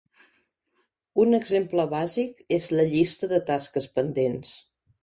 [1.25, 4.61] Un exemple bàsic és la llista de tasques pendents.